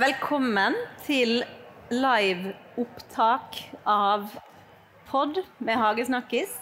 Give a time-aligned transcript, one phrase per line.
[0.00, 1.42] Velkommen til
[1.92, 4.30] live opptak av
[5.10, 6.54] pod med Hagesnakkis.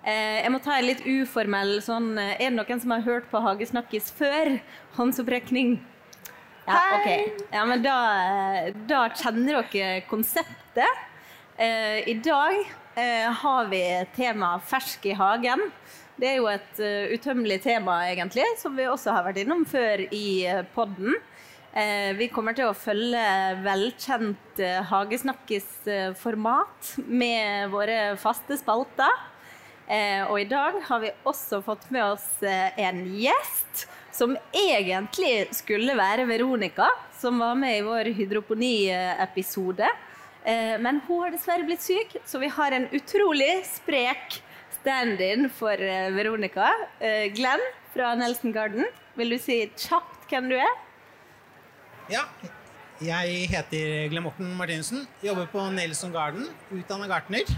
[0.00, 3.26] Eh, jeg må ta en litt uformell sånn eh, Er det noen som har hørt
[3.28, 4.54] på Hagesnakkis før?
[4.96, 5.74] Håndsopprekning.
[6.64, 7.10] Ja, ok.
[7.52, 11.04] Ja, men da, eh, da kjenner dere konseptet.
[11.60, 13.82] Eh, I dag eh, har vi
[14.16, 15.68] temaet 'fersk i hagen'.
[16.16, 20.02] Det er jo et uh, utømmelig tema, egentlig, som vi også har vært innom før
[20.12, 21.16] i uh, podden.
[21.70, 23.22] Eh, vi kommer til å følge
[23.62, 29.14] velkjent uh, Hagesnakkis-format med våre faste spalter.
[29.90, 35.48] Eh, og i dag har vi også fått med oss eh, en gjest som egentlig
[35.56, 36.86] skulle være Veronica,
[37.18, 39.88] som var med i vår hydroponi-episode.
[40.44, 44.38] Eh, men hun har dessverre blitt syk, så vi har en utrolig sprek
[44.78, 46.70] stand-in for eh, Veronica.
[47.02, 48.86] Eh, Glenn fra Nelson Garden,
[49.18, 50.76] vil du si kjapt hvem du er?
[52.10, 52.24] Ja,
[52.98, 55.04] jeg heter Glenn Morten Martinussen.
[55.22, 57.52] Jobber på Nelson Garden, utdannet gartner.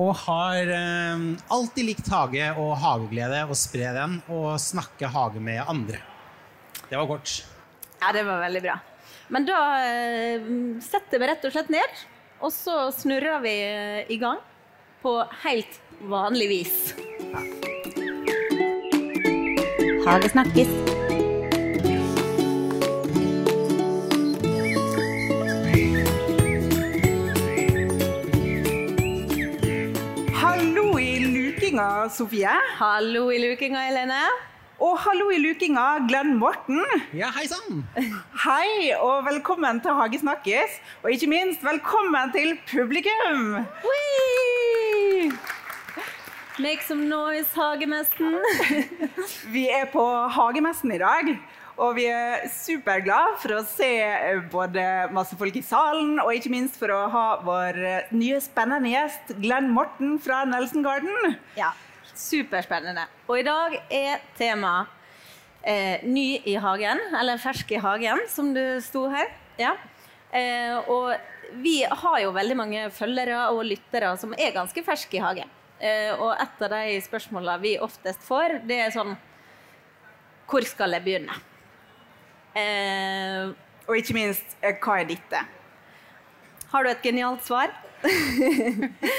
[0.00, 5.58] Og har eh, alltid likt hage og hageglede, og spre den og snakke hage med
[5.66, 5.98] andre.
[6.86, 7.34] Det var kort.
[7.98, 8.78] Ja, det var veldig bra.
[9.34, 9.58] Men da
[9.90, 10.48] eh,
[10.86, 12.06] setter vi rett og slett ned,
[12.38, 14.38] og så snurrer vi eh, i gang
[15.02, 16.80] på helt vanlig vis.
[20.06, 20.70] Hagesnakkis.
[20.70, 20.91] Hallo
[31.72, 32.52] lukinga, Sofie.
[32.78, 34.20] Hallo i lukinga, Helene.
[34.82, 36.82] Og hallo i lukinga, Glenn Morten.
[37.14, 37.84] Ja, hei sann!
[38.44, 40.80] Hei, og velkommen til Hagesnakkis.
[41.02, 43.64] Og ikke minst, velkommen til publikum.
[43.86, 45.32] Whee!
[46.58, 48.36] Make some noise, Hagemesten.
[49.48, 51.32] Vi er på Hagemessen i dag.
[51.82, 54.82] Og vi er superglade for å se eh, både
[55.14, 59.34] masse folk i salen, og ikke minst for å ha vår eh, nye spennende gjest,
[59.42, 61.34] Glenn Morten fra Nelson Garden.
[61.58, 61.72] Ja,
[62.14, 63.08] superspennende.
[63.26, 64.84] Og i dag er tema
[65.66, 69.34] eh, ny i hagen, eller fersk i hagen, som du sto her.
[69.58, 69.74] Ja.
[70.30, 71.16] Eh, og
[71.66, 75.50] vi har jo veldig mange følgere og lyttere som er ganske ferske i hagen.
[75.82, 79.16] Eh, og et av de spørsmåla vi oftest får, det er sånn
[80.46, 81.42] Hvor skal jeg begynne?
[82.58, 83.52] Eh,
[83.88, 85.40] Og ikke minst, eh, hva er dette?
[86.72, 87.68] har du et genialt svar?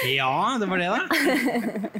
[0.04, 1.90] Ja, det var det, da.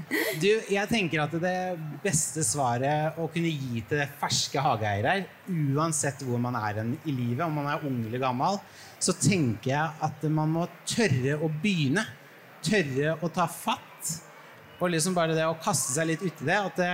[0.42, 1.54] Du, jeg tenker at det
[2.02, 7.54] beste svaret å kunne gi til ferske hageeiere, uansett hvor man er i livet, om
[7.60, 8.58] man er ung eller gammel,
[9.00, 12.04] så tenker jeg at man må tørre å begynne.
[12.64, 14.12] Tørre å ta fatt.
[14.80, 16.58] Og liksom bare det å kaste seg litt uti det.
[16.58, 16.92] At det,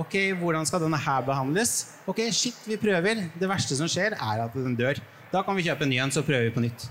[0.00, 1.98] ok, hvordan skal denne her behandles?
[2.08, 3.26] Ok, shit, vi prøver.
[3.38, 5.00] Det verste som skjer, er at den dør.
[5.32, 6.88] Da kan vi kjøpe en ny en, så prøver vi på nytt.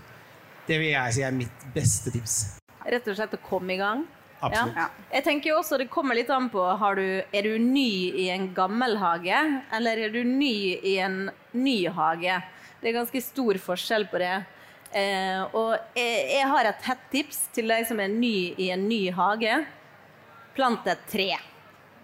[0.67, 2.39] Det vil jeg si er mitt beste tips.
[2.81, 4.05] Rett og slett å komme i gang.
[4.41, 4.77] Absolutt.
[4.77, 4.87] Ja.
[5.11, 8.23] Jeg tenker jo også Det kommer litt an på har du, Er du ny i
[8.33, 9.37] en gammel hage,
[9.69, 12.39] eller er du ny i en ny hage?
[12.81, 14.33] Det er ganske stor forskjell på det.
[14.97, 18.87] Eh, og jeg, jeg har et hett tips til deg som er ny i en
[18.89, 19.61] ny hage.
[20.57, 21.29] Plant et tre.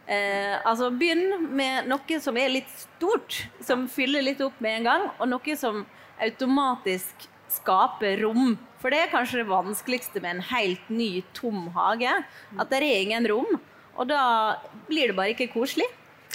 [0.07, 4.87] Eh, altså Begynn med noe som er litt stort, som fyller litt opp med en
[4.87, 5.83] gang, og noe som
[6.23, 8.55] automatisk skaper rom.
[8.79, 12.13] For det er kanskje det vanskeligste med en helt ny, tom hage.
[12.57, 13.59] At det er ingen rom.
[13.97, 14.21] Og da
[14.87, 15.87] blir det bare ikke koselig.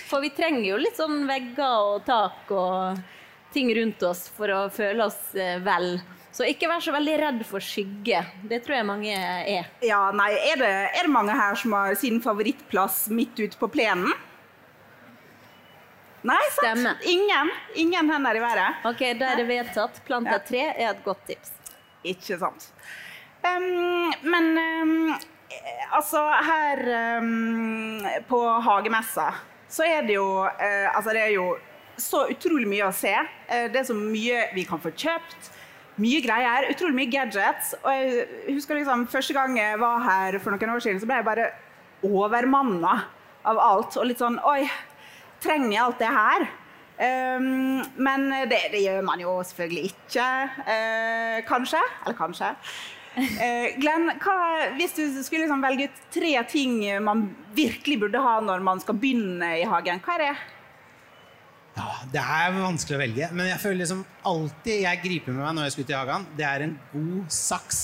[0.08, 3.00] For vi trenger jo litt sånn vegger og tak og
[3.52, 5.94] ting rundt oss for å føle oss eh, vel.
[6.32, 8.22] Så ikke vær så veldig redd for skygge.
[8.48, 9.68] Det tror jeg mange er.
[9.84, 13.68] Ja, nei, er det, er det mange her som har sin favorittplass midt ute på
[13.72, 14.14] plenen?
[16.22, 16.62] Nei, sant?
[16.62, 16.94] Stemme.
[17.10, 17.50] Ingen,
[17.82, 18.84] ingen hender i været.
[18.88, 20.00] Ok, Da er det vedtatt.
[20.06, 21.52] Plant et tre er et godt tips.
[22.06, 22.68] Ikke sant.
[23.42, 25.24] Um, men eh,
[25.90, 26.82] altså, her
[27.18, 29.32] um, på hagemessa
[29.72, 31.56] så er det jo uh, Altså, det er jo
[31.98, 33.12] så utrolig mye å se.
[33.50, 35.50] Uh, det er så mye vi kan få kjøpt.
[36.00, 36.70] Mye greier.
[36.72, 37.74] Utrolig mye gadgets.
[37.82, 41.20] Og jeg husker liksom første gang jeg var her for noen år siden, så ble
[41.20, 41.50] jeg bare
[42.06, 42.96] overmanna
[43.48, 43.98] av alt.
[44.00, 44.64] Og litt sånn Oi,
[45.42, 46.48] trenger jeg alt det her?
[47.02, 50.26] Um, men det, det gjør man jo selvfølgelig ikke.
[50.64, 51.82] Uh, kanskje.
[52.04, 52.52] Eller kanskje.
[53.12, 54.36] Uh, Glenn, hva,
[54.78, 58.96] hvis du skulle liksom velge ut tre ting man virkelig burde ha når man skal
[58.96, 60.34] begynne i hagen, hva er det?
[61.72, 65.54] Ja, Det er vanskelig å velge, men jeg føler liksom alltid jeg griper med meg
[65.56, 67.78] når jeg skal ut i hagen, det er en god saks.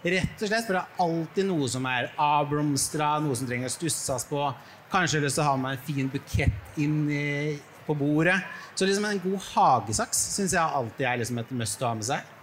[0.00, 3.72] Rett og slett, for det er alltid noe som er avblomstra, noe som trenger å
[3.72, 4.44] stusses på.
[4.92, 7.24] Kanskje har lyst til å ha med en fin bukett inn i,
[7.86, 8.38] på bordet.
[8.74, 12.08] Så liksom en god hagesaks syns jeg alltid er liksom et must å ha med
[12.08, 12.36] seg.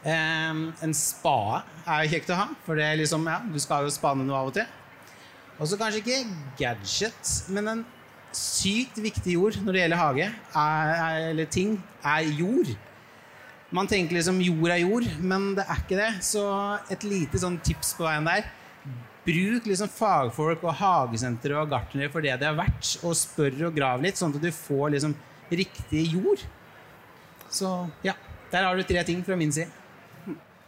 [0.00, 4.26] Um, en spade er jo kjekt å ha, for liksom, ja, du skal jo spane
[4.26, 4.76] noe av og til.
[5.60, 6.20] Og så kanskje ikke
[6.58, 7.82] gadget, men en
[8.36, 11.74] sykt viktig jord når det gjelder hage, er, er, eller ting,
[12.04, 12.70] er jord.
[13.70, 16.10] Man tenker liksom jord er jord, men det er ikke det.
[16.26, 16.42] Så
[16.90, 18.48] et lite sånn tips på veien der.
[19.26, 23.76] Bruk liksom fagfolk og hagesentre og gartnere for det det er verdt, og spør og
[23.76, 25.14] grav litt, sånn at du får liksom
[25.50, 26.42] riktig jord.
[27.50, 27.68] Så
[28.06, 28.16] ja,
[28.50, 29.70] der har du tre ting fra min side.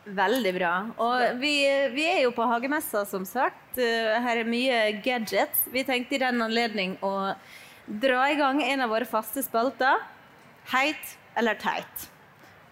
[0.03, 0.73] Veldig bra.
[0.99, 1.55] Og vi,
[1.95, 3.79] vi, er jo på hagemessa, som sagt.
[3.79, 5.69] Eh, her er mye gadgets.
[5.71, 7.35] Vi tenkte i den anledning å
[7.87, 10.03] dra i gang en av våre faste spalter.
[10.73, 12.09] Heit eller teit?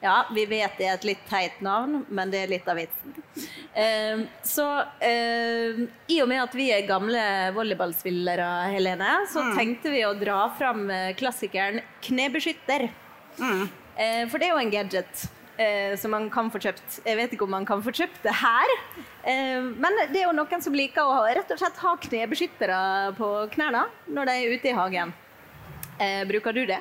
[0.00, 3.14] Ja, vi vet det er et litt teit navn, men det er litt av vitsen.
[3.78, 4.68] Eh, så
[4.98, 7.22] eh, i og med at vi er gamle
[7.54, 9.58] volleyballspillere, Helene, så mm.
[9.58, 10.88] tenkte vi å dra fram
[11.20, 12.88] klassikeren knebeskytter.
[13.38, 13.68] Mm.
[14.32, 15.28] For det er jo en gadget
[15.60, 17.00] eh, som man kan få kjøpt.
[17.04, 18.76] Jeg vet ikke om man kan få kjøpt det her,
[19.22, 22.80] eh, men det er jo noen som liker å rett og slett ha knebeskyttere
[23.20, 25.12] på knærne når de er ute i hagen.
[26.26, 26.80] bruker du det?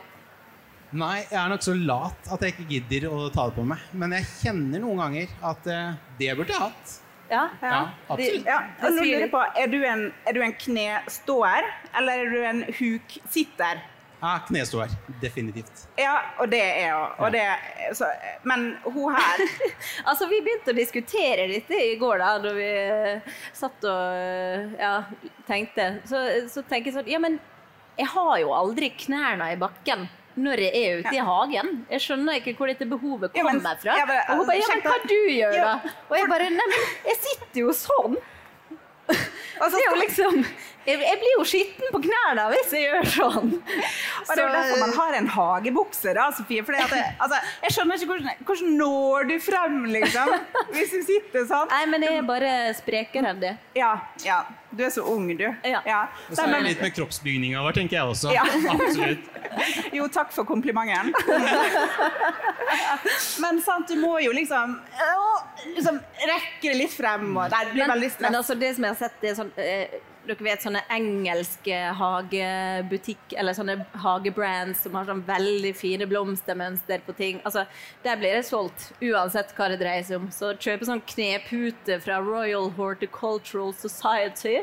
[0.90, 3.82] Nei, jeg er nok så lat at jeg ikke gidder å ta det på meg.
[3.94, 6.96] Men jeg kjenner noen ganger at uh, det burde jeg hatt.
[7.30, 7.70] Ja, ja.
[7.70, 8.48] ja absolutt.
[8.50, 12.40] Ja, nå lurer jeg på, er du, en, er du en kneståer, eller er du
[12.42, 13.84] en huksitter?
[14.18, 14.96] Ja, kneståer.
[15.22, 15.86] Definitivt.
[16.00, 16.94] Ja, og det er
[17.36, 17.58] jeg.
[18.48, 19.42] Men hun her
[20.10, 22.70] Altså, vi begynte å diskutere dette i går, da, da vi
[23.58, 24.94] satt og ja,
[25.50, 25.90] tenkte.
[26.10, 27.40] Så, så tenker jeg sånn Ja, men
[28.00, 30.08] jeg har jo aldri knærne i bakken
[30.40, 31.72] når jeg er ute i hagen.
[31.92, 33.96] Jeg skjønner ikke hvor dette behovet kommer fra.
[34.30, 37.18] Og hun bare 'ja, men hva du gjør da?' Og jeg bare 'nei, men jeg
[37.26, 38.16] sitter jo sånn'.
[39.60, 40.46] Altså, det er jo liksom
[40.88, 43.50] jeg, jeg, blir jo skitten på knærne hvis jeg gjør sånn.
[43.60, 46.64] Og det er jo derfor man har en hagebukse, da, Sofie.
[46.66, 50.32] For altså, jeg skjønner ikke hvordan, hvordan når du frem, liksom?
[50.72, 51.70] Hvis du sitter sånn.
[51.74, 53.54] Nei, men jeg er bare sprekere enn det.
[53.78, 53.94] Ja,
[54.26, 54.42] ja.
[54.72, 55.46] Du er så ung, du.
[55.66, 55.80] Ja.
[55.86, 56.02] ja.
[56.30, 58.34] Og så er det litt med kroppsbygninga vår, tenker jeg også.
[58.36, 58.44] Ja.
[58.76, 59.26] Absolutt.
[59.96, 61.10] Jo, takk for komplimenten.
[63.44, 64.78] Men sant, du må jo liksom,
[65.74, 67.32] liksom rekke det litt frem.
[67.34, 68.28] Og, det blir veldig stress.
[68.30, 69.98] Men altså, det som jeg har sett, det er sånn eh,
[70.30, 77.16] dere vet sånne engelske hagebutikk eller sånne hagebrands som har sånn veldig fine blomstermønster på
[77.18, 77.42] ting.
[77.44, 77.66] Altså,
[78.04, 80.30] Der blir det solgt uansett hva det dreier seg om.
[80.34, 84.62] Så kjøpe sånn knepute fra Royal Horticultural Society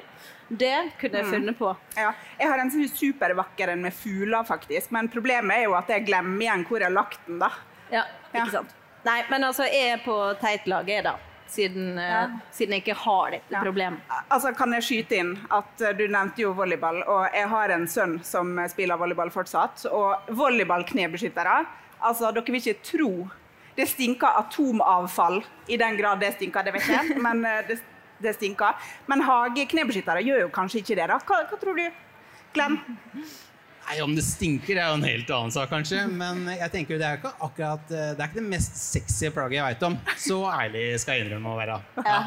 [0.48, 1.32] det kunne jeg mm.
[1.32, 1.72] funnet på.
[1.98, 2.12] Ja.
[2.38, 4.92] Jeg har en sånn supervakker en med fugler, faktisk.
[4.94, 7.50] Men problemet er jo at jeg glemmer igjen hvor jeg har lagt den, da.
[7.90, 8.52] Ja, ikke ja.
[8.60, 8.76] sant.
[9.06, 11.16] Nei, men altså, jeg er på teitlaget, da
[11.50, 12.22] siden, eh, ja.
[12.52, 13.62] siden, jeg ikke har dette ja.
[13.62, 14.14] problemet.
[14.28, 17.88] Altså, kan jeg skyte inn at uh, du nevnte jo volleyball, og jeg har en
[17.90, 19.86] sønn som spiller volleyball fortsatt.
[19.90, 21.58] Og volleyballknebeskyttere,
[22.00, 23.12] altså dere vil ikke tro
[23.76, 27.74] Det stinker atomavfall, i den grad det stinker, det vet jeg, men det,
[28.24, 28.72] det, stinker.
[29.04, 31.18] Men hageknebeskyttere gjør jo kanskje ikke det, da.
[31.20, 31.84] Hva, hva tror du,
[32.56, 32.78] Glenn?
[33.86, 36.00] Nei, Om det stinker, er jo en helt annen sak, kanskje.
[36.10, 39.60] Men jeg tenker det er ikke akkurat eh, Det er ikke det mest sexy plagget
[39.60, 39.98] jeg veit om.
[40.18, 41.78] Så ærlig skal jeg innrømme å være.
[42.02, 42.18] Ja.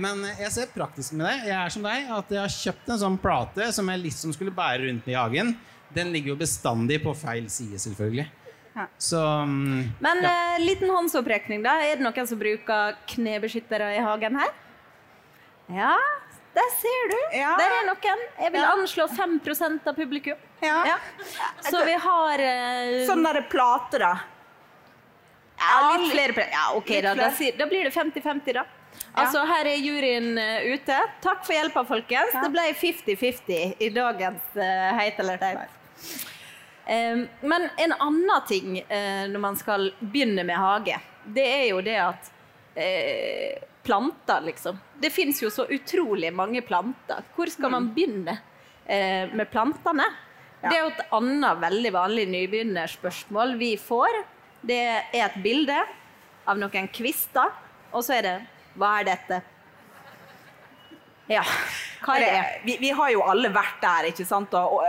[0.00, 1.50] Men jeg ser praktisk med det.
[1.50, 4.54] Jeg er som deg, at jeg har kjøpt en sånn plate som jeg liksom skulle
[4.54, 5.56] bære rundt i hagen.
[5.90, 8.28] Den ligger jo bestandig på feil side, selvfølgelig.
[8.76, 8.86] Ja.
[9.02, 9.20] Så,
[9.50, 10.30] mm, Men ja.
[10.30, 11.74] uh, liten håndsopprekning, da.
[11.82, 14.52] Er det noen som bruker knebeskyttere i hagen her?
[15.74, 15.94] Ja,
[16.54, 17.18] der ser du.
[17.38, 17.52] Ja.
[17.58, 18.24] Der er noen.
[18.40, 20.38] Jeg vil anslå 5% av publikum.
[20.60, 20.80] Ja.
[20.86, 20.96] ja.
[21.62, 24.10] Så vi har uh, Sånn derre plate, da?
[25.60, 26.52] Ja, litt flere plater.
[26.56, 28.66] Ja, ok, da, da, da, blir det 50-50, da.
[29.12, 30.98] Altså, Her er juryen uh, ute.
[31.22, 32.34] Takk for hjelpa, folkens.
[32.34, 35.78] Det ble 50-50 i dagens uh, Heit eller teit.
[36.90, 40.98] Um, men en annen ting uh, når man skal begynne med hage,
[41.30, 42.36] det er jo det at
[43.82, 44.78] planter, liksom.
[45.00, 47.24] Det fins jo så utrolig mange planter.
[47.36, 47.94] Hvor skal man mm.
[47.96, 48.36] begynne
[48.84, 50.06] eh, med plantene?
[50.60, 50.68] Ja.
[50.68, 54.20] Det er jo et annet veldig vanlig nybegynnerspørsmål vi får.
[54.60, 55.78] Det er et bilde
[56.48, 57.54] av noen kvister,
[57.92, 58.36] og så er det
[58.78, 59.40] Hva er dette?
[61.30, 61.44] Ja,
[62.02, 62.38] hva er det?
[62.64, 64.54] Vi, vi, har jo alle vært der, ikke sant.
[64.56, 64.82] Og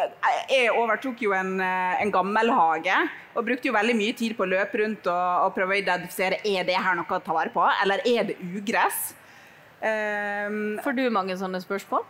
[0.50, 2.98] jeg overtok jo en, eh, en gammel hage
[3.36, 6.42] og brukte jo veldig mye tid på å løpe rundt og, og prøve å identifisere
[6.48, 9.12] er det her noe å ta vare på, eller er det ugress.
[9.82, 12.04] Um, Får du mange sånne spørsmål?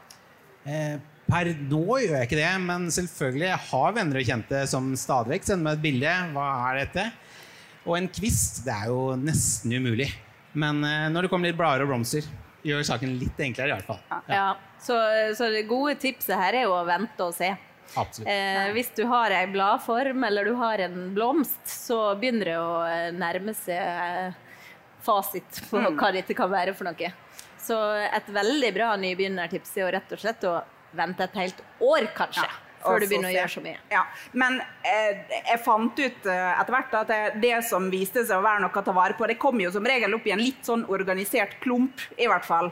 [0.67, 0.97] Eh,
[1.31, 5.35] per nå gjør jeg ikke det, men selvfølgelig jeg har venner og kjente som stadig
[5.35, 6.15] vekk sender meg et bilde.
[6.35, 7.05] Hva er dette?
[7.83, 10.09] Og en kvist, det er jo nesten umulig.
[10.51, 12.27] Men eh, når det kommer litt blader og blomster,
[12.67, 13.99] gjør saken litt enklere i hvert fall.
[14.11, 14.21] Ja.
[14.35, 14.45] ja.
[14.81, 14.95] Så,
[15.37, 17.51] så, det gode tipset her er jo å vente og se.
[17.91, 18.27] Absolutt.
[18.31, 22.71] Eh, hvis du har ei bladform eller du har en blomst, så begynner det å
[22.87, 24.39] eh, nærme seg eh,
[25.03, 25.97] fasit på Mm.
[25.99, 27.11] hva dette kan være for noe.
[27.61, 27.77] Så
[28.07, 30.55] et veldig bra nybegynnertips er jo rett og slett å
[30.97, 33.77] vente et helt år, kanskje, Og før du begynner å gjøre så mye.
[33.91, 38.37] Ja, Men eh, jeg fant ut eh, etter hvert at det, det som viste seg
[38.39, 40.41] å være noe å ta vare på, det kom jo som regel opp i en
[40.43, 42.71] litt sånn organisert klump, i hvert fall.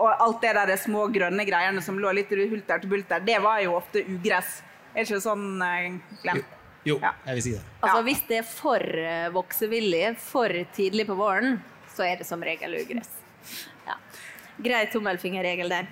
[0.00, 3.36] Og alt det der de små grønne greiene som lå litt hulter til bulter, det
[3.44, 4.62] var jo ofte ugress.
[4.94, 6.42] Er ikke sånn, eh, Glenn?
[6.84, 7.12] Jo, Ja.
[7.26, 7.62] jeg vil si det.
[7.82, 8.02] Altså, Ja.
[8.02, 11.60] Hvis det er for eh, voksevillig for tidlig på våren,
[11.94, 13.10] så er det som regel ugress.
[13.86, 13.94] Ja.
[14.62, 15.86] Grei tommelfingerregel der.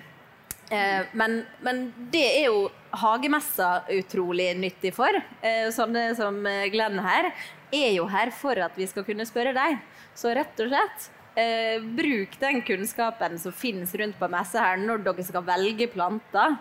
[0.69, 5.15] Eh, men, men det er jo hagemessa utrolig nyttig for.
[5.41, 7.31] Eh, sånne som eh, Glenn her
[7.73, 9.79] er jo her for at vi skal kunne spørre deg.
[10.17, 11.09] Så rett og slett,
[11.39, 16.59] eh, bruk den kunnskapen som finnes rundt på messa her når dere skal velge planter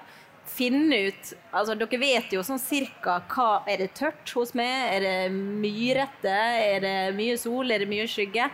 [0.49, 4.95] finne ut altså Dere vet jo sånn cirka hva Er det tørt hos meg?
[4.97, 6.33] Er det myrete?
[6.33, 7.71] Er det mye sol?
[7.73, 8.49] Er det mye skygge?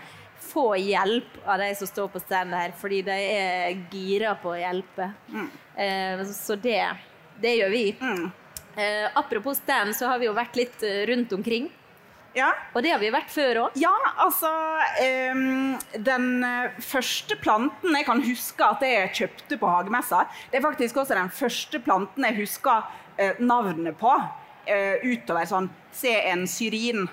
[0.55, 4.59] Få hjelp av de som står på stand her, fordi de er gira på å
[4.61, 5.11] hjelpe.
[5.77, 6.81] Eh, så det,
[7.43, 7.87] det gjør vi.
[8.01, 8.29] Mm.
[8.77, 11.71] Eh, apropos stand, så har vi jo vært litt eh, rundt omkring.
[12.35, 13.77] Ja, Og det har vi vært før òg.
[13.79, 14.51] Ja, altså
[15.35, 20.65] um, Den eh, første planten jeg kan huske at jeg kjøpte på hagemessa, det er
[20.65, 24.15] faktisk også den første planten jeg husker uh, navnet på.
[24.65, 27.05] uh, utover sånn Se en syrin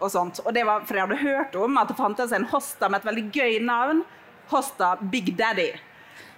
[0.00, 0.40] og sånt.
[0.44, 3.08] Og det var for jeg hadde hørt om at det fantes en hosta med et
[3.10, 4.04] veldig gøy navn.
[4.50, 5.70] Hosta Big Daddy.
[5.72, 5.80] Og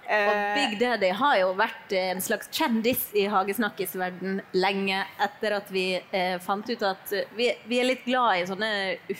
[0.09, 5.67] Eh, Big Daddy har jo vært eh, en slags kjendis i hagesnakkisverden lenge etter at
[5.69, 8.69] vi eh, fant ut at eh, vi, vi er litt glad i sånne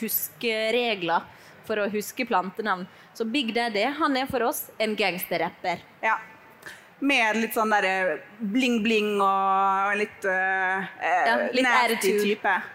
[0.00, 1.26] huskeregler
[1.68, 2.86] for å huske plantenavn.
[3.12, 5.84] Så Big Daddy han er for oss en gangsterrapper.
[6.02, 6.16] ja.
[7.00, 12.24] Med litt sånn der bling-bling og litt, uh, Ja, litt æretur.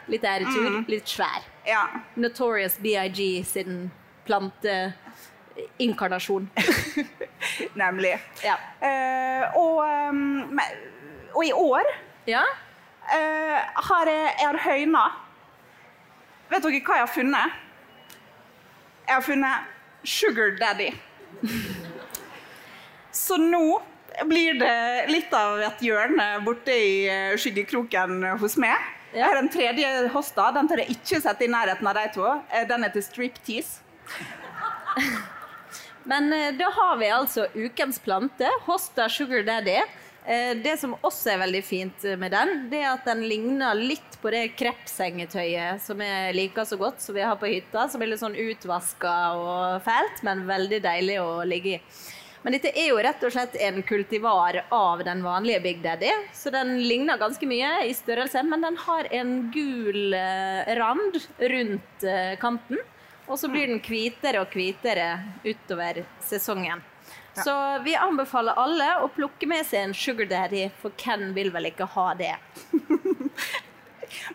[0.08, 0.86] Litt æretur, Mm.
[0.88, 1.44] litt svær.
[1.66, 1.88] Ja.
[2.16, 3.92] Notorious BIG sin
[4.26, 6.50] planteinkarnasjon.
[7.74, 8.22] Nemlig.
[8.44, 8.54] Ja.
[8.82, 10.60] Uh, og, um,
[11.34, 11.82] og i år
[12.28, 12.42] ja.
[13.04, 15.12] uh, har jeg, jeg har høyna.
[16.52, 17.52] Vet dere hva jeg har funnet?
[19.08, 19.58] Jeg har funnet
[20.04, 20.92] Sugar Daddy.
[23.24, 23.82] Så nå
[24.26, 28.78] blir det litt av et hjørne borte i eh, skyggekroken hos meg.
[29.14, 30.48] Jeg har en tredje hosta.
[30.56, 32.26] Den tør jeg ikke sette i nærheten av de to.
[32.50, 33.84] Eh, Den heter Striptease.
[36.10, 39.78] Men eh, da har vi altså ukens plante, Hosta Sugar Daddy.
[40.26, 44.18] Eh, det som også er veldig fint med den, det er at den ligner litt
[44.24, 47.86] på det kreppsengetøyet som jeg liker så godt, som vi har på hytta.
[47.94, 51.82] Som er litt sånn utvaska og fælt, men veldig deilig å ligge i.
[52.44, 56.12] Men dette er jo rett og slett en kultivar av den vanlige Big Daddy.
[56.36, 62.04] Så den ligner ganske mye i størrelse, men den har en gul eh, rand rundt
[62.04, 62.82] eh, kanten.
[63.32, 65.08] Og så blir den hvitere og hvitere
[65.46, 66.84] utover sesongen.
[67.34, 67.54] Så
[67.86, 71.88] vi anbefaler alle å plukke med seg en sugar daddy, for hvem vil vel ikke
[71.96, 72.36] ha det?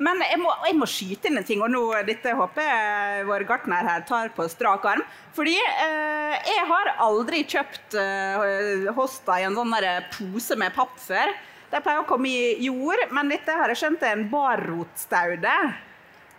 [0.05, 3.45] Men jeg må, jeg må skyte inn en ting, og nå, dette håper jeg vår
[3.49, 5.05] gartner her tar på strak arm.
[5.37, 10.97] Fordi eh, jeg har aldri kjøpt eh, hosta i en sånn der pose med papp
[11.03, 11.35] før.
[11.69, 15.57] De pleier å komme i jord, men dette har jeg skjønt er en barrotstaude.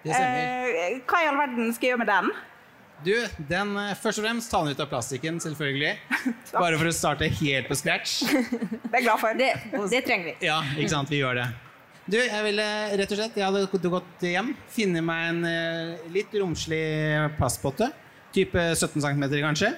[0.04, 0.78] Det stemmer.
[0.86, 2.32] Eh, hva i all verden skal jeg gjøre med den?
[3.04, 3.14] Du,
[3.48, 5.94] den, eh, først og fremst ta den ut av plastikken, selvfølgelig.
[6.52, 8.20] Bare for å starte helt på scratch.
[8.90, 9.40] Det er jeg glad for.
[9.40, 9.50] Det,
[9.94, 10.38] det trenger vi.
[10.50, 11.48] Ja, ikke sant, vi gjør det.
[12.10, 12.66] Du, jeg ville
[12.98, 16.80] rett og slett, jeg hadde gått- hjem, funnet meg en eh, litt romslig
[17.38, 17.92] plastpotte,
[18.34, 19.70] type 17 cm kanskje.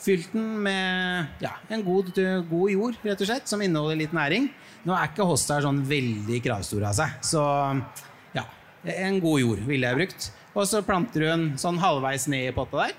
[0.00, 2.12] Fylt den med ja, en god,
[2.48, 4.46] god jord, rett og slett, som inneholder litt næring.
[4.86, 7.42] Nå er ikke Hostar sånn veldig kravstor av seg, så
[8.38, 8.46] ja,
[8.94, 10.30] en god jord ville jeg brukt.
[10.54, 12.94] Og så planter du den sånn halvveis ned i potta der.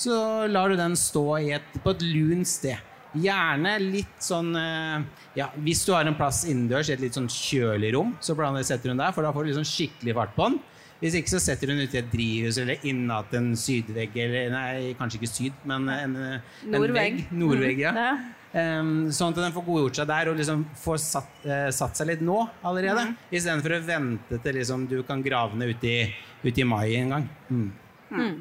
[0.00, 0.14] Så
[0.52, 2.78] lar du den stå et, på et lunt sted.
[3.22, 7.28] Gjerne litt sånn eh, ja, Hvis du har en plass innendørs i et litt sånn
[7.32, 10.58] kjølig rom, så setter den der, for da får du liksom skikkelig fart på den.
[10.96, 14.48] Hvis ikke så setter du den ute i et drivhus eller innat en sydvegg, eller
[14.54, 16.96] nei, kanskje ikke syd, men en, en Nordvegg.
[16.96, 17.34] vegg.
[17.36, 17.92] Nordvegg, ja.
[17.92, 18.14] Ja.
[18.56, 22.08] Em, sånn at den får godgjort seg der og liksom får satt, uh, satt seg
[22.08, 23.10] litt nå allerede.
[23.28, 25.98] Istedenfor å vente til liksom du kan grave ned uti,
[26.46, 27.28] i, mai en gang.
[27.50, 28.38] Mm.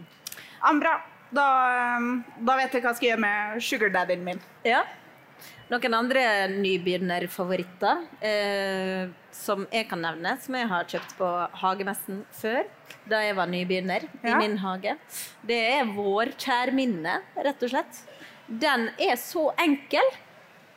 [0.70, 0.96] Ambra,
[1.32, 1.48] da,
[1.98, 4.41] eh, da vet jeg hva jeg skal gjøre med sugar daddyen min.
[4.65, 4.84] Ja.
[5.70, 6.22] Noen andre
[6.53, 11.29] nybegynnerfavoritter eh, som jeg kan nevne, som jeg har kjøpt på
[11.62, 12.63] hagemessen før,
[13.10, 14.29] da jeg var nybegynner Ja.
[14.29, 14.94] i min hage,
[15.46, 18.03] det er vårkjærminne, rett og slett.
[18.48, 20.05] Den er så enkel,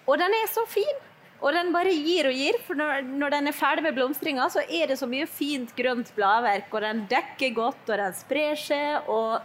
[0.09, 1.05] og den er så fin.
[1.39, 4.65] Og den bare gir og gir, for når, når den er ferdig med blomstringa, så
[4.67, 9.07] er det så mye fint grønt bladverk, og den dekker godt, og den sprer seg,
[9.07, 9.39] og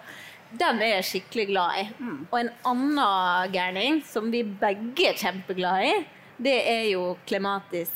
[0.60, 1.86] den er jeg skikkelig glad i.
[2.30, 6.00] Og en annen gærning som vi begge er kjempeglade i,
[6.44, 7.92] det er jo Klematis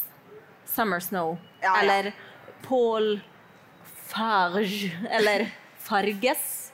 [0.68, 1.38] Summer Snow.
[1.62, 1.82] Ja, ja.
[1.82, 2.12] Eller
[2.66, 3.18] Paul
[4.08, 4.94] Farge.
[5.12, 5.48] Eller
[5.88, 6.72] Farges.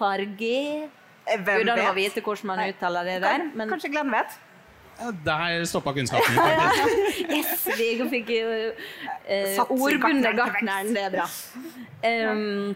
[0.00, 0.88] Farge
[1.30, 3.44] Hvem Hvem Uten å vite hvordan man uttaler det der.
[3.54, 4.38] Men Kanskje Glenn vet?
[5.24, 6.48] Der stoppa kunnskapen min.
[7.38, 10.90] yes, vi fikk jo uh, ordbundet gartneren gartneren.
[10.96, 11.28] Det er bra.
[12.04, 12.74] Um,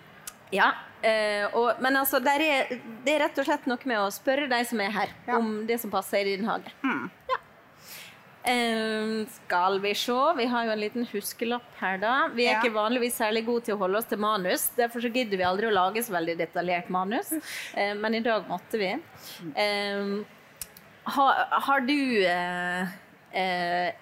[0.54, 0.70] ja.
[1.02, 4.46] eh, og, men altså, der er, det er rett og slett noe med å spørre
[4.50, 5.38] de som er her, Ja.
[5.40, 6.70] om det som passer i din hage.
[6.86, 7.08] Mm.
[7.32, 7.40] Ja.
[8.44, 12.28] Eh, skal vi se, vi har jo en liten huskelapp her, da.
[12.34, 12.60] Vi er Ja.
[12.60, 14.66] ikke vanligvis særlig gode til å holde oss til manus.
[14.76, 17.32] Derfor så gidder vi aldri å lage så veldig detaljert manus.
[17.74, 18.92] Eh, men i dag måtte vi.
[19.56, 20.24] Eh,
[21.04, 22.86] har, har du eh,
[23.32, 23.92] eh,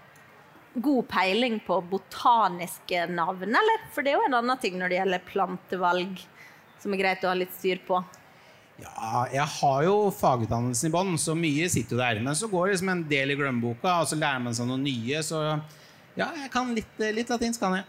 [0.75, 3.87] god peiling på botaniske navn, eller?
[3.95, 6.19] For det er jo en annen ting når det gjelder plantevalg,
[6.83, 8.03] som er greit å ha litt styr på.
[8.83, 12.21] Ja, jeg har jo fagutdannelsen i bånn, så mye sitter jo der.
[12.25, 14.81] Men så går det liksom en del i glemmeboka, og så lærer man seg noe
[14.83, 15.23] nye.
[15.27, 15.43] Så
[16.19, 17.87] ja, jeg kan litt, litt latinsk, kan jeg.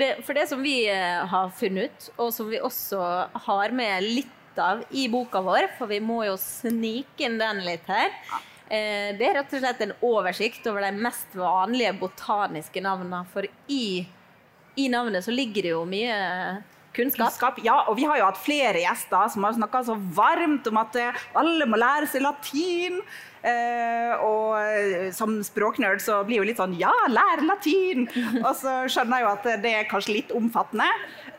[0.00, 3.02] Det, for det som vi eh, har funnet ut, og som vi også
[3.46, 7.88] har med litt av i boka vår, for vi må jo snike inn den litt
[7.90, 8.12] her,
[8.68, 13.24] eh, det er rett og slett en oversikt over de mest vanlige botaniske navnene.
[13.32, 14.04] For i,
[14.76, 16.20] i navnet så ligger det jo mye
[16.96, 17.28] kunnskap.
[17.28, 17.60] Kunnskap.
[17.66, 20.98] Ja, og vi har jo hatt flere gjester som har snakka så varmt om at
[21.00, 23.00] eh, alle må lære seg latin.
[23.44, 28.06] Eh, og eh, som språknerd så blir jo litt sånn Ja, lær latin!
[28.46, 30.88] og så skjønner jeg jo at det er kanskje litt omfattende.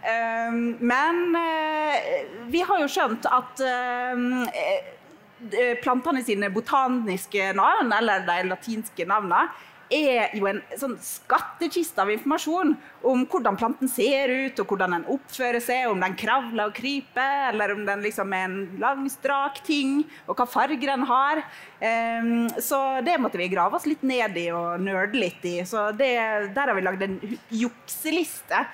[0.05, 8.43] Eh, men eh, vi har jo skjønt at eh, plantene sine botaniske navn, eller de
[8.51, 9.47] latinske navnene,
[9.95, 12.73] er jo en sånn skattkiste av informasjon
[13.05, 17.49] om hvordan planten ser ut, og hvordan den oppfører seg, om den kravler og kryper,
[17.51, 21.43] eller om den liksom er en lang, strak ting, og hva farger den har.
[21.81, 25.59] Um, så det måtte vi grave oss litt ned i og nerde litt i.
[25.67, 26.15] Så det,
[26.55, 27.19] der har vi lagd en
[27.53, 28.65] jukseliste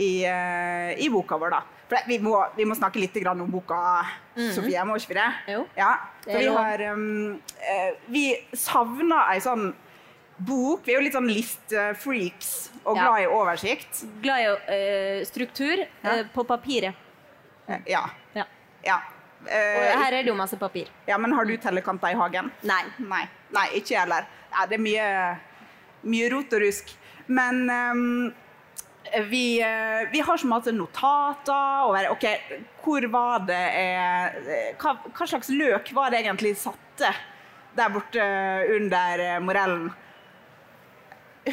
[0.00, 1.62] i, uh, i boka vår, da.
[1.90, 3.76] For vi må, vi må snakke litt grann om boka,
[4.54, 5.30] Sofie, må ikke vi det?
[5.50, 8.24] Jo, Ja, for vi har um, uh, Vi
[8.56, 9.72] savna ei sånn
[10.46, 10.82] bok.
[10.86, 12.50] Vi er jo litt sånn listefreaks
[12.84, 13.04] og Ja.
[13.06, 14.02] glad i oversikt.
[14.24, 16.94] Glad i uh, struktur uh, på papiret.
[17.86, 18.04] Ja.
[18.34, 18.44] Ja.
[18.84, 18.98] Ja.
[19.40, 20.88] Uh, Og Eh, her er det jo masse papir.
[21.06, 21.16] ja.
[21.18, 22.50] Men har du tellekanter i hagen?
[22.62, 22.82] Nei.
[22.98, 23.22] Nei,
[23.52, 24.26] Nei ikke jeg heller.
[24.52, 25.06] Ja, det er mye,
[26.02, 26.90] mye rot og rusk.
[27.26, 28.34] Men um,
[29.30, 29.62] vi,
[30.12, 32.26] vi har så masse notater over ok,
[32.82, 37.12] hvor var det eh, hva, hva slags løk var det egentlig satte
[37.76, 38.20] der borte
[38.76, 39.90] under morellen?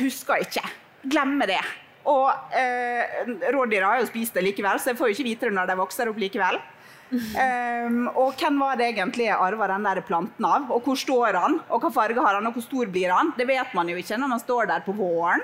[0.02, 0.64] Husker ikke.
[1.08, 1.62] Glemmer det.
[2.08, 5.56] Og eh, rådyra har jo spist det likevel, så jeg får jo ikke vite det
[5.58, 6.60] når de vokser opp likevel.
[7.08, 10.72] Um, og hvem var det egentlig jeg arva den der planten av?
[10.76, 11.60] Og hvor står han?
[11.68, 13.34] Og hva farge har han, og hvor stor blir han?
[13.38, 15.44] Det vet man jo ikke når man står der på våren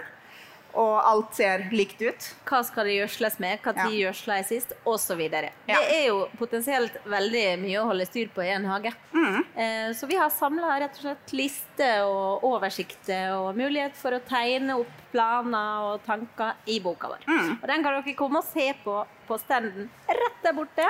[0.74, 2.28] og alt ser likt ut.
[2.50, 3.60] Hva skal det gjødsles med?
[3.64, 3.90] Når Ja.
[4.12, 4.74] gjødsla jeg sist?
[5.18, 5.52] Videre.
[5.68, 5.78] Ja.
[5.78, 8.94] Det er jo potensielt veldig mye å holde styr på i en hage.
[9.14, 9.44] Mm.
[9.56, 14.20] Eh, så vi har samla rett og slett liste og oversikter og mulighet for å
[14.26, 17.26] tegne opp planer og tanker i boka vår.
[17.28, 17.52] Mm.
[17.62, 20.88] Og den kan dere komme og se på på standen rett der borte.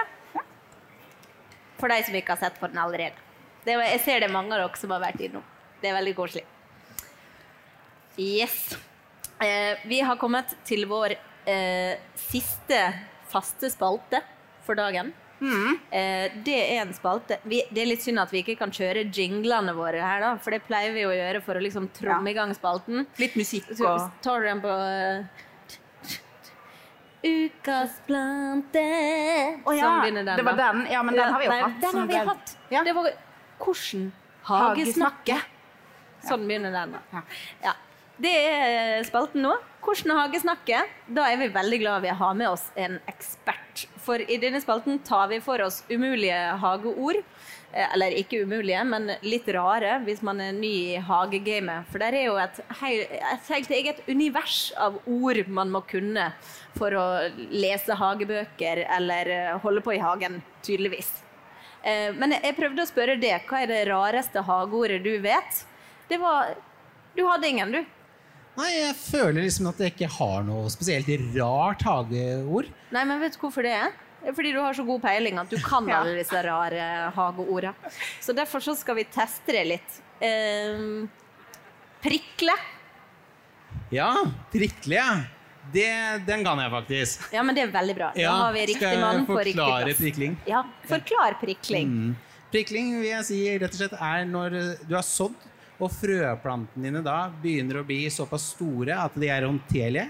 [1.78, 3.13] For de som ikke har sett på den allerede.
[3.65, 5.43] Det jeg ser det er mange av dere som har vært innom.
[5.82, 6.46] Det er veldig koselig.
[8.17, 8.78] Yes.
[9.41, 11.15] Eh, vi har kommet til vår
[11.50, 11.98] eh,
[12.30, 12.80] siste
[13.32, 14.22] faste spalte
[14.63, 15.13] for dagen.
[15.43, 19.02] Eh, det er en spalte vi, Det er litt synd at vi ikke kan kjøre
[19.12, 22.38] jinglene våre her, da, for det pleier vi å gjøre for å liksom tromme i
[22.38, 23.04] gang spalten.
[23.19, 24.78] Litt musikk og tar du den på
[27.24, 28.82] Ukas plante
[29.63, 30.82] oh, ja, Sånn begynner den, det var den.
[30.91, 31.78] Ja, men den har vi jo hatt.
[31.80, 32.58] Den har vi hatt.
[32.72, 32.84] Ja.
[32.84, 33.10] Det var
[33.63, 34.10] Hvordan.
[34.43, 35.38] Hagesnakke.
[36.24, 36.98] Sånn begynner den.
[36.98, 37.24] da.
[37.63, 37.76] Ja.
[38.21, 39.56] Det er spalten nå.
[39.84, 40.84] Hvordan hagesnakke.
[41.12, 43.88] Da er vi veldig glad vi har med oss en ekspert.
[44.04, 47.17] For i denne spalten tar vi for oss umulige hageord.
[47.73, 51.89] Eh, Eller ikke umulige, men litt rare hvis man er ny i hagegamet.
[51.91, 56.30] For der er jo et, hei- et helt eget univers av ord man må kunne
[56.78, 57.06] for å
[57.49, 61.10] lese hagebøker eller eh, holde på i hagen, tydeligvis.
[61.84, 63.34] Eh, Men jeg prøvde å spørre det.
[63.49, 65.65] Hva er det rareste hageordet du vet?
[66.08, 66.54] Det var
[67.15, 67.84] Du hadde ingen, du.
[68.57, 72.67] Nei, jeg føler liksom at jeg ikke har noe spesielt rart hageord.
[72.93, 73.95] Nei, men vet du hvorfor det er?
[74.23, 76.01] Det fordi du har så god peiling at du kan Ja.
[76.03, 76.85] alle disse rare
[77.15, 77.91] hageordene.
[78.23, 79.97] Så derfor så skal vi teste det litt.
[80.23, 80.85] Eh,
[82.03, 82.55] Prikle.
[83.93, 84.11] Ja,
[84.51, 85.09] prikle, ja.
[85.73, 85.87] Det,
[86.27, 87.27] den kan jeg faktisk.
[87.33, 88.09] Ja, men det er veldig bra.
[88.19, 90.33] Ja, da har vi riktig mann på riktig forklare prikling?
[90.49, 91.87] Ja, forklar prikling.
[91.93, 92.15] Mm.
[92.53, 94.57] Prikling vil jeg si rett og slett er når
[94.89, 95.37] du har sådd,
[95.79, 100.09] og frøplantene dine da begynner å bli såpass store at de er håndterlige.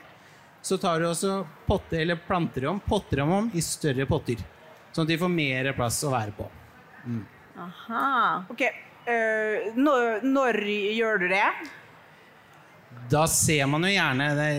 [0.63, 4.39] Så tar du også potter, eller planter om, potter dem om i større potter.
[4.93, 6.47] Sånn at de får mer plass å være på.
[7.59, 8.09] Aha.
[8.53, 8.63] Ok,
[9.03, 10.57] Uh, når, når
[10.95, 11.47] gjør du det?
[13.09, 14.49] Da ser man jo gjerne det,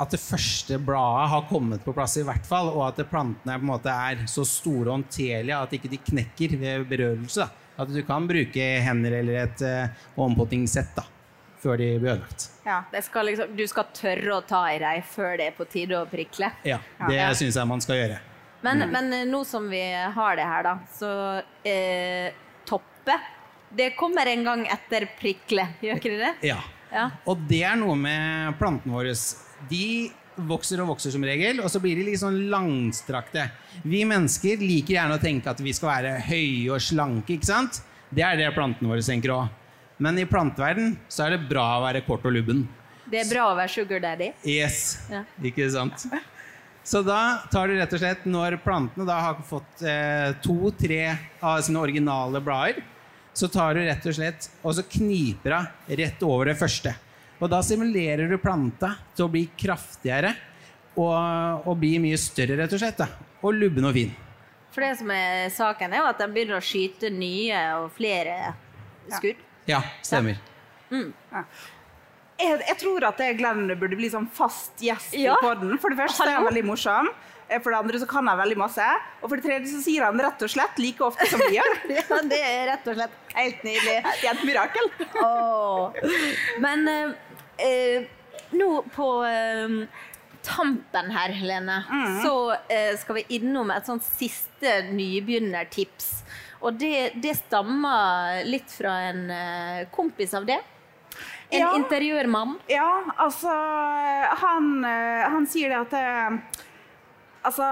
[0.00, 3.66] at det første bladet har kommet på plass, i hvert fall, og at plantene på
[3.66, 7.46] en måte er så store og håndterlige at ikke de knekker ved berørelse.
[7.76, 11.00] At du kan bruke hender eller et uh, ompottingssett
[11.64, 12.50] før de blir ødelagt.
[12.66, 12.82] Ja.
[12.92, 15.96] Det skal liksom, du skal tørre å ta i dem før det er på tide
[15.98, 16.50] å prikle.
[16.68, 17.30] Ja, det Ja.
[17.34, 18.18] syns jeg man skal gjøre.
[18.64, 21.10] Men, men eh, nå som vi har det her, da, så
[21.68, 22.32] eh,
[22.64, 23.16] Toppe
[23.76, 26.34] Det kommer en gang etter prikle, gjør ikke det det?
[26.52, 26.60] Ja.
[26.94, 27.08] Ja.
[27.26, 29.14] Og det er noe med plantene våre.
[29.70, 29.86] De
[30.48, 33.48] vokser og vokser som regel, og så blir de litt sånn langstrakte.
[33.86, 37.82] Vi mennesker liker gjerne å tenke at vi skal være høye og slanke, ikke sant?
[38.14, 39.52] Det er det plantene våre tenker òg.
[40.02, 42.64] Men i planteverden så er det bra å være kort og lubben.
[43.10, 44.30] Det er bra å være sugar daddy.
[44.48, 45.22] Yes, Ja.
[45.42, 46.06] ikke sant?
[46.84, 51.62] Så da tar du rett og slett, når plantene da har fått eh, to-tre av
[51.64, 52.82] sine originale blader,
[53.34, 56.94] så tar du rett og slett og så kniper av rett over det første.
[57.42, 60.30] Og da simulerer du planta til å bli kraftigere
[60.94, 63.00] og, og bli mye større, rett og slett.
[63.02, 63.08] Da.
[63.42, 64.12] Og lubben og fin.
[64.74, 68.54] For det som er saken, er jo at de begynner å skyte nye og flere
[69.18, 69.42] skudd.
[69.70, 70.38] Ja, stemmer.
[70.90, 75.36] Jeg, jeg tror at det Glenn burde bli sånn fast gjest Ja.
[75.38, 75.76] i poden.
[75.82, 77.10] For det første er han veldig morsom.
[77.48, 78.86] Eh, For det andre så kan han veldig masse.
[79.20, 81.76] Og for det tredje så sier han rett og slett like ofte som vi gjør.
[81.98, 83.98] Ja, det er rett og slett helt nydelig.
[84.22, 84.90] Det er et mirakel.
[85.20, 86.02] Åh.
[86.64, 87.14] Men eh,
[87.68, 88.10] eh,
[88.56, 89.78] nå på eh,
[90.44, 91.78] tampen her, Helene,
[92.22, 92.34] så
[92.68, 96.10] eh, skal vi innom et sånt siste nybegynnertips.
[96.64, 100.60] Og det, det stammer litt fra en eh, kompis av det.
[101.50, 101.70] En Ja.
[101.76, 102.56] interiørmann.
[102.72, 103.52] Ja, altså
[104.40, 106.63] Han, han sier det at
[107.44, 107.66] Altså,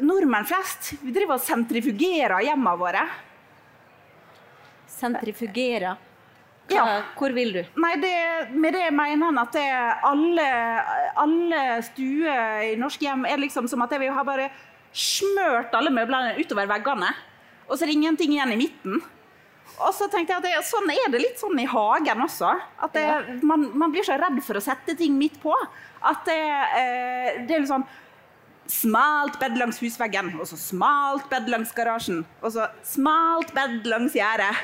[0.00, 3.02] nordmenn flest vi driver og sentrifugerer hjemmene våre.
[4.88, 5.96] Sentrifugerer.
[6.70, 7.02] Hva, Ja.
[7.18, 7.62] Hvor vil du?
[7.82, 8.12] Nei, det,
[8.54, 9.66] med det mener han at det
[10.08, 10.46] alle,
[11.20, 14.46] alle stuer i norske hjem er liksom som at vi har bare
[14.94, 17.10] smørt alle møblene utover veggene.
[17.66, 19.02] Og så er det ingenting igjen i midten.
[19.82, 22.52] Og så tenkte jeg at det, sånn er det litt sånn i hagen også.
[22.84, 23.06] At det,
[23.42, 25.54] man, man blir så redd for å sette ting midt på.
[26.02, 26.38] At det,
[26.78, 27.86] eh, det er litt sånn
[28.72, 34.16] smalt bed langs husveggen, og så smalt bed langs garasjen, og så smalt bed langs
[34.16, 34.54] gjerdet.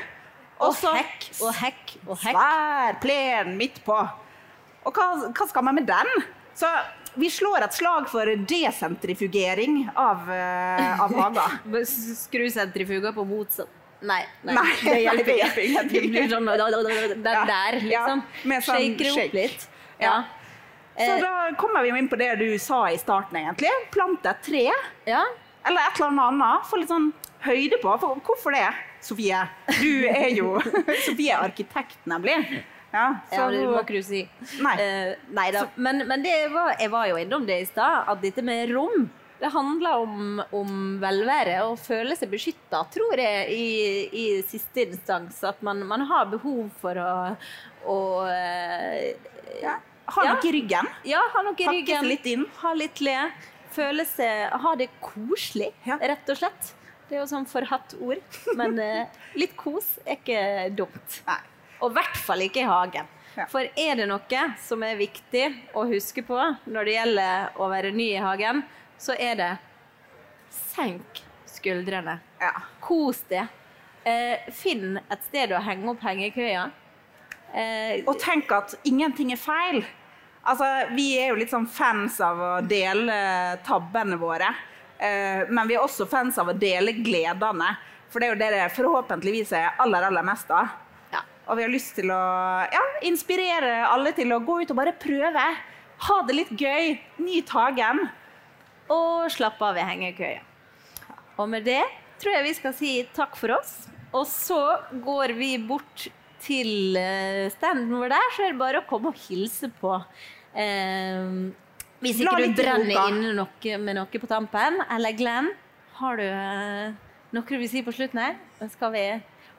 [0.59, 2.35] Og så hekk og hekk og hekk.
[2.35, 3.95] Svær plen midt på.
[4.87, 6.09] Og hva, hva skal man med den?
[6.59, 6.67] Så
[7.19, 11.59] vi slår et slag for desentrifugering av, uh, av hager.
[12.25, 14.21] Skru sentrifuga på motsatt Nei.
[14.47, 14.53] nei.
[14.55, 16.11] Nei, det hjelper, hjelper Det ingenting.
[16.13, 18.21] blir sånn der, Ja, der liksom.
[18.47, 19.65] med sånn Shaker det opp litt.
[19.99, 20.05] Ja.
[20.05, 20.13] Ja.
[20.99, 23.71] Så Eh, da kommer vi inn på det du sa i starten, egentlig.
[23.91, 24.65] Plante et tre,
[25.07, 25.23] ja.
[25.63, 26.65] eller et eller annet.
[26.67, 27.11] Få litt sånn
[27.45, 27.93] høyde på.
[28.01, 28.67] For hvorfor det,
[29.01, 29.45] Sofie?
[29.79, 30.57] Du er jo
[31.07, 32.35] Sofie er arkitekt, nemlig.
[32.89, 34.23] Ja, ja, det må ikke du si.
[34.65, 34.75] Nei.
[34.81, 35.67] Uh, nei da.
[35.77, 39.07] Men, men det var, jeg var jo innom det i stad, at dette med rom
[39.39, 43.67] det handler om, om velvære og føle seg beskytta, tror jeg, i,
[44.11, 45.39] i siste instans.
[45.47, 47.13] At man, man har behov for å,
[47.87, 49.13] å eh,
[49.61, 49.77] ja.
[50.15, 50.33] Ha Ja.
[50.33, 50.87] noe i ryggen.
[51.05, 52.01] Ja, ha noe i ryggen.
[52.01, 52.45] seg litt inn.
[52.61, 53.31] Ha litt le.
[53.71, 55.97] Føle seg Ha det koselig, Ja.
[55.97, 56.73] rett og slett.
[57.09, 58.21] Det er jo sånn forhatt ord,
[58.55, 61.21] men eh, litt kos er ikke dumt.
[61.27, 61.39] Nei.
[61.81, 63.07] Og i hvert fall ikke i hagen.
[63.37, 63.45] Ja.
[63.45, 66.35] For er det noe som er viktig å huske på
[66.67, 68.63] når det gjelder å være ny i hagen,
[68.97, 69.57] så er det
[70.49, 72.19] senk skuldrene.
[72.41, 72.51] Ja.
[72.81, 73.47] Kos det.
[74.05, 76.71] Eh, finn et sted å henge opp hengekøya.
[77.53, 79.83] Eh, Og tenk at ingenting er feil.
[80.49, 83.15] Altså, vi er jo litt sånn fans av å dele
[83.67, 84.49] tabbene våre.
[84.97, 87.75] Eh, men vi er også fans av å dele gledene.
[88.09, 90.71] For det er jo det det forhåpentligvis er aller, aller mest av.
[91.13, 91.21] ja.
[91.47, 92.21] Og vi har lyst til å
[92.73, 95.45] ja, inspirere alle til å gå ut og bare prøve.
[96.09, 96.97] Ha det litt gøy.
[97.21, 98.07] Nyt hagen.
[98.89, 100.41] og slappe av i hengekøya.
[101.37, 101.83] Og med det
[102.19, 103.85] tror jeg vi skal si takk for oss.
[104.17, 104.61] Og så
[105.05, 106.07] går vi bort
[106.41, 109.93] til eh, standen vår der, så er det bare å komme og hilse på.
[110.53, 111.51] Eh,
[111.99, 114.79] hvis ikke du brenner inne noe med noe på tampen.
[114.95, 115.51] Eller Glenn,
[115.99, 116.93] har du eh,
[117.29, 118.39] Noe du vil si på slutten her?
[118.73, 119.03] Skal vi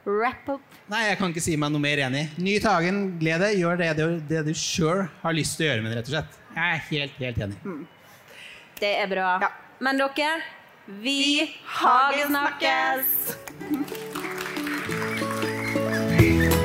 [0.09, 0.65] wrap up.
[0.91, 2.25] Nei, jeg kan ikke si meg noe mer enig.
[2.41, 5.83] Nyt hagen, gled deg, gjør det du, det du sjøl har lyst til å gjøre
[5.85, 6.33] med det, rett og slett.
[6.57, 7.57] Jeg er helt, helt enig.
[8.81, 9.29] Det er bra.
[9.45, 9.51] Ja.
[9.85, 10.33] Men dere,
[11.05, 11.21] vi
[11.79, 13.07] hagesnakkes!